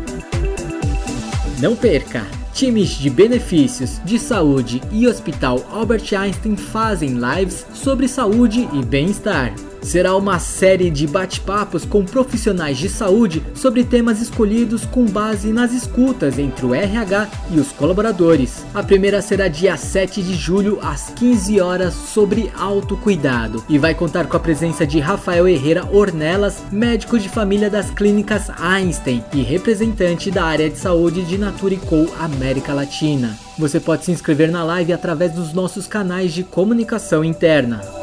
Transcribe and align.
Não 1.60 1.76
perca! 1.76 2.43
Times 2.54 2.90
de 2.90 3.10
benefícios 3.10 4.00
de 4.06 4.20
saúde 4.20 4.80
e 4.92 5.08
Hospital 5.08 5.66
Albert 5.72 6.14
Einstein 6.14 6.56
fazem 6.56 7.18
lives 7.18 7.66
sobre 7.74 8.08
saúde 8.08 8.70
e 8.72 8.86
bem-estar 8.86 9.56
será 9.84 10.16
uma 10.16 10.40
série 10.40 10.90
de 10.90 11.06
bate-papos 11.06 11.86
com 11.86 12.04
profissionais 12.06 12.78
de 12.78 12.90
saúde 12.90 13.44
sobre 13.54 13.84
temas 13.84 14.22
escolhidos 14.22 14.86
com 14.86 15.06
base 15.06 15.52
nas 15.52 15.74
escutas 15.74 16.40
entre 16.40 16.66
o 16.66 16.74
RH 16.74 17.30
e 17.52 17.60
os 17.60 17.72
colaboradores. 17.72 18.66
A 18.74 18.82
primeira 18.82 19.22
será 19.22 19.48
dia 19.48 19.78
7 19.78 20.22
de 20.22 20.36
julho 20.36 20.80
às 20.82 21.10
15 21.10 21.60
horas 21.62 21.94
sobre 21.94 22.52
autocuidado 22.58 23.64
e 23.70 23.78
vai 23.78 23.94
contar 23.94 24.28
com 24.28 24.38
a 24.38 24.40
presença 24.40 24.88
de 24.88 25.00
Rafael 25.00 25.48
Herrera 25.48 25.88
Ornelas, 25.92 26.64
médico 26.72 27.20
de 27.20 27.30
família 27.30 27.70
das 27.70 27.90
clínicas 27.90 28.50
Einstein 28.60 29.24
e 29.34 29.42
representante 29.42 30.32
da 30.32 30.46
área 30.46 30.70
de 30.70 30.78
saúde 30.78 31.24
de 31.24 31.38
Naturicol 31.38 32.08
América 32.20 32.74
Latina. 32.74 33.38
Você 33.58 33.80
pode 33.80 34.06
se 34.06 34.12
inscrever 34.12 34.52
na 34.52 34.64
live 34.64 34.94
através 34.94 35.32
dos 35.34 35.54
nossos 35.54 35.86
canais 35.86 36.34
de 36.34 36.44
comunicação 36.44 37.24
interna. 37.24 38.03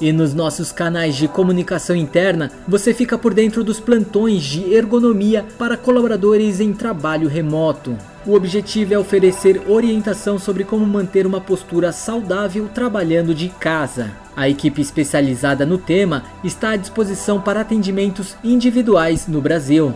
E 0.00 0.12
nos 0.12 0.32
nossos 0.32 0.72
canais 0.72 1.14
de 1.14 1.28
comunicação 1.28 1.94
interna, 1.94 2.50
você 2.66 2.94
fica 2.94 3.18
por 3.18 3.34
dentro 3.34 3.62
dos 3.62 3.78
plantões 3.78 4.42
de 4.42 4.72
ergonomia 4.72 5.44
para 5.58 5.76
colaboradores 5.76 6.58
em 6.58 6.72
trabalho 6.72 7.28
remoto. 7.28 7.94
O 8.24 8.34
objetivo 8.34 8.94
é 8.94 8.98
oferecer 8.98 9.60
orientação 9.68 10.38
sobre 10.38 10.64
como 10.64 10.86
manter 10.86 11.26
uma 11.26 11.40
postura 11.40 11.92
saudável 11.92 12.68
trabalhando 12.72 13.34
de 13.34 13.50
casa. 13.50 14.10
A 14.34 14.48
equipe 14.48 14.80
especializada 14.80 15.66
no 15.66 15.76
tema 15.76 16.24
está 16.42 16.70
à 16.70 16.76
disposição 16.76 17.38
para 17.38 17.60
atendimentos 17.60 18.36
individuais 18.42 19.26
no 19.26 19.42
Brasil. 19.42 19.94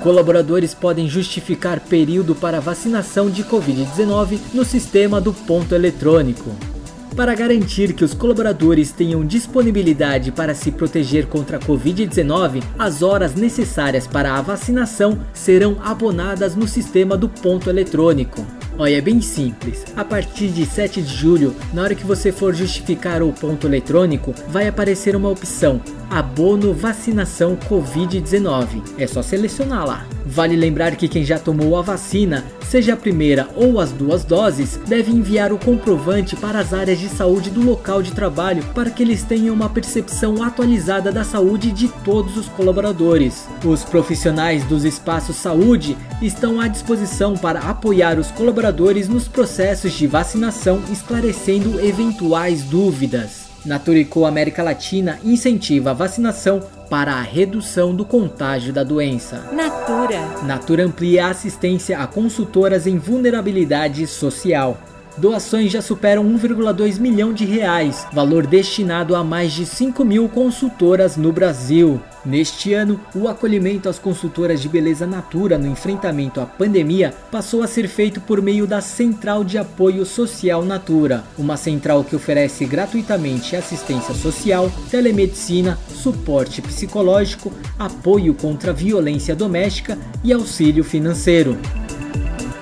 Colaboradores 0.00 0.72
podem 0.72 1.06
justificar 1.06 1.80
período 1.80 2.34
para 2.34 2.60
vacinação 2.60 3.30
de 3.30 3.44
Covid-19 3.44 4.38
no 4.54 4.64
sistema 4.64 5.20
do 5.20 5.32
ponto 5.32 5.74
eletrônico. 5.74 6.73
Para 7.16 7.32
garantir 7.36 7.92
que 7.92 8.04
os 8.04 8.12
colaboradores 8.12 8.90
tenham 8.90 9.24
disponibilidade 9.24 10.32
para 10.32 10.52
se 10.52 10.72
proteger 10.72 11.26
contra 11.26 11.58
a 11.58 11.60
Covid-19, 11.60 12.60
as 12.76 13.02
horas 13.02 13.36
necessárias 13.36 14.04
para 14.04 14.34
a 14.34 14.42
vacinação 14.42 15.20
serão 15.32 15.76
abonadas 15.84 16.56
no 16.56 16.66
sistema 16.66 17.16
do 17.16 17.28
ponto 17.28 17.70
eletrônico. 17.70 18.44
Olha, 18.76 18.98
é 18.98 19.00
bem 19.00 19.20
simples. 19.20 19.84
A 19.96 20.04
partir 20.04 20.48
de 20.48 20.66
7 20.66 21.00
de 21.00 21.14
julho, 21.14 21.54
na 21.72 21.82
hora 21.82 21.94
que 21.94 22.04
você 22.04 22.32
for 22.32 22.52
justificar 22.52 23.22
o 23.22 23.32
ponto 23.32 23.68
eletrônico, 23.68 24.34
vai 24.48 24.66
aparecer 24.66 25.14
uma 25.14 25.28
opção: 25.28 25.80
Abono 26.10 26.74
Vacinação 26.74 27.56
Covid-19. 27.56 28.82
É 28.98 29.06
só 29.06 29.22
selecionar 29.22 29.86
lá. 29.86 30.13
Vale 30.26 30.56
lembrar 30.56 30.96
que 30.96 31.06
quem 31.06 31.24
já 31.24 31.38
tomou 31.38 31.76
a 31.76 31.82
vacina, 31.82 32.44
seja 32.66 32.94
a 32.94 32.96
primeira 32.96 33.48
ou 33.54 33.78
as 33.78 33.92
duas 33.92 34.24
doses, 34.24 34.80
deve 34.86 35.12
enviar 35.12 35.52
o 35.52 35.58
comprovante 35.58 36.34
para 36.34 36.58
as 36.58 36.72
áreas 36.72 36.98
de 36.98 37.08
saúde 37.08 37.50
do 37.50 37.62
local 37.62 38.02
de 38.02 38.12
trabalho 38.12 38.64
para 38.74 38.90
que 38.90 39.02
eles 39.02 39.22
tenham 39.22 39.54
uma 39.54 39.68
percepção 39.68 40.42
atualizada 40.42 41.12
da 41.12 41.24
saúde 41.24 41.70
de 41.70 41.88
todos 42.04 42.36
os 42.36 42.48
colaboradores. 42.48 43.46
Os 43.64 43.84
profissionais 43.84 44.64
dos 44.64 44.84
espaços 44.84 45.36
saúde 45.36 45.96
estão 46.22 46.58
à 46.58 46.68
disposição 46.68 47.34
para 47.34 47.60
apoiar 47.60 48.18
os 48.18 48.30
colaboradores 48.30 49.08
nos 49.08 49.28
processos 49.28 49.92
de 49.92 50.06
vacinação, 50.06 50.82
esclarecendo 50.90 51.80
eventuais 51.80 52.62
dúvidas. 52.62 53.43
Naturico 53.64 54.26
América 54.26 54.62
Latina 54.62 55.18
incentiva 55.24 55.90
a 55.90 55.94
vacinação 55.94 56.60
para 56.90 57.14
a 57.14 57.22
redução 57.22 57.94
do 57.94 58.04
contágio 58.04 58.72
da 58.72 58.84
doença. 58.84 59.50
Natura. 59.52 60.20
Natura 60.42 60.84
amplia 60.84 61.26
a 61.26 61.30
assistência 61.30 61.98
a 61.98 62.06
consultoras 62.06 62.86
em 62.86 62.98
vulnerabilidade 62.98 64.06
social. 64.06 64.78
Doações 65.16 65.70
já 65.70 65.80
superam 65.80 66.24
1,2 66.24 66.98
milhão 66.98 67.32
de 67.32 67.44
reais, 67.44 68.06
valor 68.12 68.46
destinado 68.46 69.14
a 69.14 69.22
mais 69.22 69.52
de 69.52 69.64
5 69.64 70.04
mil 70.04 70.28
consultoras 70.28 71.16
no 71.16 71.32
Brasil. 71.32 72.00
Neste 72.24 72.72
ano, 72.72 72.98
o 73.14 73.28
acolhimento 73.28 73.86
às 73.86 73.98
consultoras 73.98 74.62
de 74.62 74.68
beleza 74.68 75.06
Natura 75.06 75.58
no 75.58 75.66
enfrentamento 75.66 76.40
à 76.40 76.46
pandemia 76.46 77.12
passou 77.30 77.62
a 77.62 77.66
ser 77.66 77.86
feito 77.86 78.18
por 78.18 78.40
meio 78.40 78.66
da 78.66 78.80
Central 78.80 79.44
de 79.44 79.58
Apoio 79.58 80.06
Social 80.06 80.64
Natura, 80.64 81.22
uma 81.36 81.58
central 81.58 82.02
que 82.02 82.16
oferece 82.16 82.64
gratuitamente 82.64 83.54
assistência 83.54 84.14
social, 84.14 84.72
telemedicina, 84.90 85.78
suporte 85.88 86.62
psicológico, 86.62 87.52
apoio 87.78 88.32
contra 88.32 88.70
a 88.70 88.74
violência 88.74 89.36
doméstica 89.36 89.98
e 90.22 90.32
auxílio 90.32 90.82
financeiro. 90.82 91.58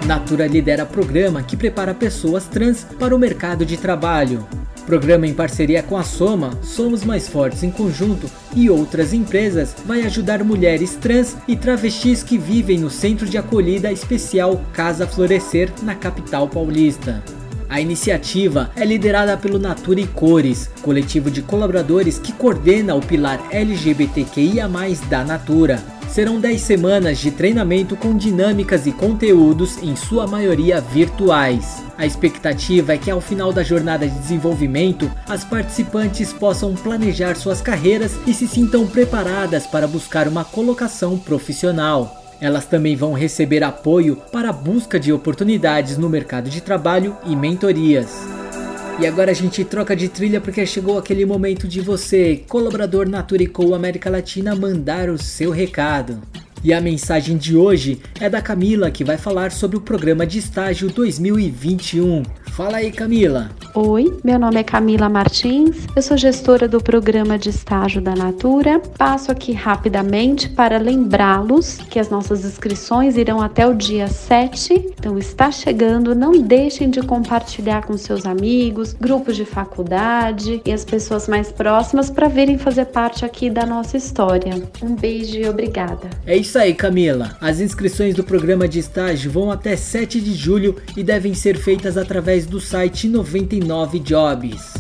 Natura 0.06 0.48
lidera 0.48 0.84
programa 0.84 1.44
que 1.44 1.56
prepara 1.56 1.94
pessoas 1.94 2.46
trans 2.46 2.84
para 2.98 3.14
o 3.14 3.18
mercado 3.18 3.64
de 3.64 3.76
trabalho. 3.76 4.44
Programa 4.87 5.27
em 5.27 5.34
parceria 5.34 5.83
com 5.83 5.97
a 5.97 6.03
Soma, 6.03 6.59
Somos 6.62 7.04
Mais 7.04 7.28
Fortes 7.28 7.62
em 7.62 7.71
Conjunto 7.71 8.28
e 8.54 8.68
outras 8.68 9.12
empresas 9.12 9.74
vai 9.86 10.03
ajudar 10.03 10.42
mulheres 10.42 10.97
trans 10.97 11.36
e 11.47 11.56
travestis 11.56 12.22
que 12.22 12.36
vivem 12.36 12.78
no 12.78 12.91
Centro 12.91 13.28
de 13.28 13.39
Acolhida 13.39 13.92
Especial 13.92 14.60
Casa 14.72 15.06
Florescer, 15.06 15.71
na 15.83 15.95
capital 15.95 16.48
paulista. 16.48 17.22
A 17.68 17.80
iniciativa 17.80 18.71
é 18.77 18.84
liderada 18.84 19.36
pelo 19.36 19.59
Natura 19.59 20.01
e 20.01 20.06
Cores, 20.06 20.68
coletivo 20.83 21.30
de 21.30 21.41
colaboradores 21.41 22.18
que 22.18 22.33
coordena 22.33 22.95
o 22.95 23.01
pilar 23.01 23.41
LGBTQIA+ 23.51 24.68
da 25.09 25.24
Natura. 25.24 25.83
Serão 26.12 26.38
10 26.38 26.60
semanas 26.60 27.16
de 27.16 27.30
treinamento 27.30 27.97
com 27.97 28.14
dinâmicas 28.14 28.86
e 28.86 28.92
conteúdos, 28.92 29.82
em 29.82 29.97
sua 29.97 30.26
maioria 30.26 30.78
virtuais. 30.78 31.82
A 31.97 32.04
expectativa 32.04 32.92
é 32.92 32.98
que 32.98 33.10
ao 33.10 33.18
final 33.18 33.50
da 33.50 33.62
jornada 33.62 34.06
de 34.06 34.18
desenvolvimento, 34.18 35.10
as 35.26 35.42
participantes 35.42 36.30
possam 36.30 36.74
planejar 36.74 37.34
suas 37.36 37.62
carreiras 37.62 38.12
e 38.26 38.34
se 38.34 38.47
sintam 38.47 38.86
preparadas 38.86 39.66
para 39.66 39.88
buscar 39.88 40.28
uma 40.28 40.44
colocação 40.44 41.18
profissional. 41.18 42.22
Elas 42.38 42.66
também 42.66 42.94
vão 42.94 43.15
receber 43.15 43.65
apoio 43.65 44.16
para 44.30 44.50
a 44.50 44.53
busca 44.53 45.00
de 45.00 45.15
oportunidades 45.15 45.97
no 45.97 46.10
mercado 46.10 46.50
de 46.50 46.60
trabalho 46.60 47.16
e 47.24 47.34
mentorias. 47.34 48.10
E 49.00 49.06
agora 49.06 49.30
a 49.30 49.34
gente 49.34 49.65
troca 49.65 49.97
de 49.97 50.09
trilha 50.09 50.41
porque 50.41 50.65
chegou 50.65 50.98
aquele 50.98 51.24
momento 51.24 51.66
de 51.66 51.80
você, 51.80 52.44
colaborador 52.48 53.09
Naturicou 53.09 53.74
América 53.74 54.09
Latina, 54.09 54.54
mandar 54.54 55.09
o 55.09 55.18
seu 55.18 55.50
recado. 55.50 56.22
E 56.62 56.72
a 56.72 56.80
mensagem 56.80 57.36
de 57.36 57.56
hoje 57.56 58.00
é 58.21 58.30
da 58.30 58.41
Camila, 58.41 58.91
que 58.91 59.03
vai 59.03 59.18
falar 59.18 59.50
sobre 59.50 59.77
o 59.77 59.80
programa 59.80 60.24
de 60.24 60.39
estágio 60.39 60.89
2021. 60.89 62.22
Fala 62.53 62.77
aí, 62.77 62.93
Camila. 62.93 63.51
Oi, 63.75 64.19
meu 64.22 64.39
nome 64.39 64.60
é 64.60 64.63
Camila 64.63 65.09
Martins, 65.09 65.87
eu 65.97 66.03
sou 66.03 66.15
gestora 66.19 66.69
do 66.69 66.78
programa 66.78 67.39
de 67.39 67.49
estágio 67.49 68.03
da 68.03 68.15
Natura. 68.15 68.78
Passo 68.78 69.33
aqui 69.33 69.53
rapidamente 69.53 70.51
para 70.51 70.77
lembrá-los 70.77 71.78
que 71.89 71.99
as 71.99 72.10
nossas 72.10 72.45
inscrições 72.45 73.16
irão 73.16 73.41
até 73.41 73.66
o 73.66 73.72
dia 73.72 74.09
7, 74.09 74.75
então 74.75 75.19
está 75.19 75.51
chegando. 75.51 76.15
Não 76.15 76.33
deixem 76.33 76.91
de 76.91 77.01
compartilhar 77.01 77.87
com 77.87 77.97
seus 77.97 78.27
amigos, 78.27 78.93
grupos 78.93 79.37
de 79.37 79.47
faculdade 79.47 80.60
e 80.66 80.71
as 80.71 80.84
pessoas 80.84 81.27
mais 81.27 81.51
próximas 81.51 82.10
para 82.10 82.28
virem 82.28 82.59
fazer 82.59 82.84
parte 82.84 83.25
aqui 83.25 83.49
da 83.49 83.65
nossa 83.65 83.97
história. 83.97 84.63
Um 84.83 84.95
beijo 84.95 85.39
e 85.39 85.49
obrigada. 85.49 86.10
É 86.27 86.37
isso 86.37 86.59
aí, 86.59 86.75
Camila. 86.75 87.39
As 87.41 87.59
inscrições 87.59 88.15
do 88.15 88.22
programa 88.22 88.69
de 88.69 88.81
estágio 88.81 89.31
vão 89.31 89.51
até 89.51 89.77
7 89.77 90.21
de 90.21 90.34
julho 90.34 90.77
e 90.95 91.03
devem 91.03 91.33
ser 91.33 91.57
feitas 91.57 91.97
através 91.97 92.41
do 92.47 92.60
site 92.60 93.09
99 93.09 93.98
Jobs. 93.98 94.74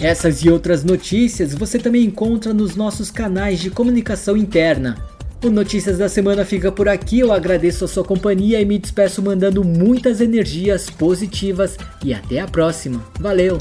Essas 0.00 0.42
e 0.42 0.50
outras 0.50 0.84
notícias 0.84 1.54
você 1.54 1.78
também 1.78 2.04
encontra 2.04 2.52
nos 2.52 2.76
nossos 2.76 3.10
canais 3.10 3.60
de 3.60 3.70
comunicação 3.70 4.36
interna. 4.36 4.96
O 5.44 5.50
Notícias 5.50 5.98
da 5.98 6.08
Semana 6.08 6.44
fica 6.44 6.72
por 6.72 6.88
aqui. 6.88 7.20
Eu 7.20 7.32
agradeço 7.32 7.84
a 7.84 7.88
sua 7.88 8.04
companhia 8.04 8.60
e 8.60 8.64
me 8.64 8.78
despeço 8.78 9.22
mandando 9.22 9.62
muitas 9.62 10.20
energias 10.20 10.90
positivas 10.90 11.76
e 12.04 12.12
até 12.12 12.40
a 12.40 12.46
próxima. 12.46 13.02
Valeu! 13.20 13.56